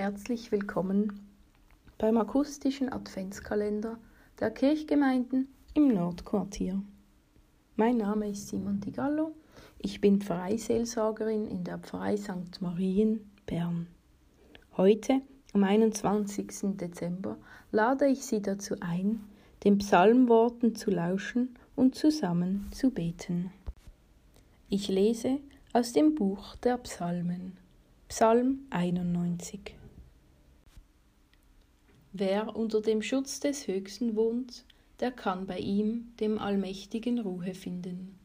[0.00, 1.20] Herzlich willkommen
[1.98, 3.98] beim akustischen Adventskalender
[4.40, 6.80] der Kirchgemeinden im Nordquartier.
[7.76, 9.34] Mein Name ist Simon Digallo,
[9.78, 12.62] ich bin Pfarreiseelsorgerin in der Pfarrei St.
[12.62, 13.88] Marien, Bern.
[14.78, 15.20] Heute,
[15.52, 16.78] am 21.
[16.78, 17.36] Dezember,
[17.70, 19.20] lade ich Sie dazu ein,
[19.64, 23.52] den Psalmworten zu lauschen und zusammen zu beten.
[24.70, 25.40] Ich lese
[25.74, 27.58] aus dem Buch der Psalmen.
[28.08, 29.76] Psalm 91
[32.12, 34.64] Wer unter dem Schutz des Höchsten wohnt,
[34.98, 38.18] der kann bei ihm, dem Allmächtigen, Ruhe finden.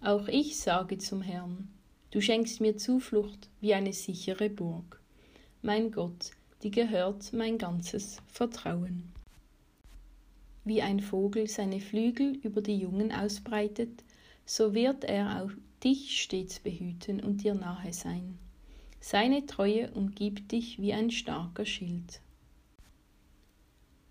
[0.00, 1.68] Auch ich sage zum Herrn,
[2.10, 5.00] du schenkst mir Zuflucht wie eine sichere Burg.
[5.62, 6.32] Mein Gott,
[6.64, 9.04] die gehört mein ganzes Vertrauen.
[10.64, 14.02] Wie ein Vogel seine Flügel über die Jungen ausbreitet,
[14.44, 15.50] so wird er auch
[15.84, 18.36] dich stets behüten und dir nahe sein.
[18.98, 22.20] Seine Treue umgibt dich wie ein starker Schild.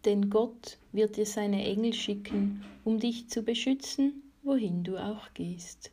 [0.06, 5.92] Denn Gott wird dir seine Engel schicken, um dich zu beschützen, wohin du auch gehst.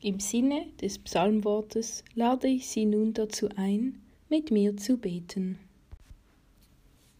[0.00, 5.58] Im Sinne des Psalmwortes lade ich Sie nun dazu ein, mit mir zu beten.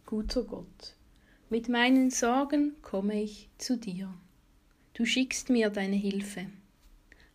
[0.06, 0.96] Guter Gott,
[1.48, 4.12] mit meinen Sorgen komme ich zu dir.
[4.92, 6.46] Du schickst mir deine Hilfe.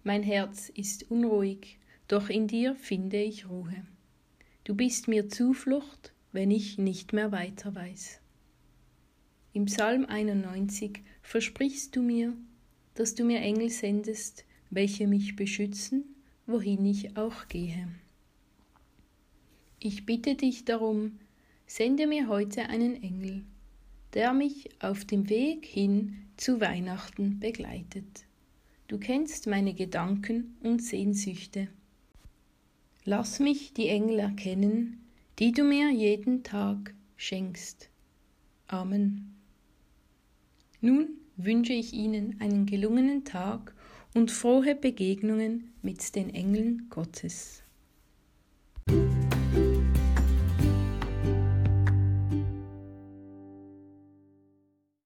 [0.04, 3.86] Mein Herz ist unruhig, doch in dir finde ich Ruhe.
[4.64, 8.20] Du bist mir Zuflucht, wenn ich nicht mehr weiter weiß.
[9.54, 12.34] Im Psalm 91 versprichst du mir,
[12.94, 16.04] dass du mir Engel sendest, welche mich beschützen,
[16.46, 17.88] wohin ich auch gehe.
[19.80, 21.20] Ich bitte dich darum,
[21.66, 23.44] sende mir heute einen Engel,
[24.14, 28.26] der mich auf dem Weg hin zu Weihnachten begleitet.
[28.88, 31.68] Du kennst meine Gedanken und Sehnsüchte.
[33.06, 35.06] Lass mich die Engel erkennen,
[35.40, 37.90] die du mir jeden Tag schenkst.
[38.68, 39.36] Amen.
[40.82, 43.74] Nun wünsche ich Ihnen einen gelungenen Tag
[44.14, 47.64] und frohe Begegnungen mit den Engeln Gottes.